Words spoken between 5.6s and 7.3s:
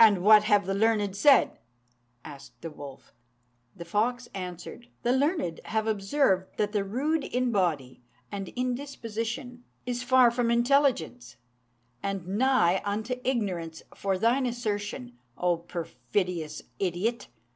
have observed that the rude